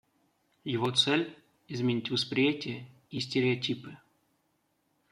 Его 0.63 0.89
цель— 0.89 1.37
изменить 1.67 2.09
восприятие 2.09 2.87
и 3.11 3.19
стереотипы. 3.19 3.95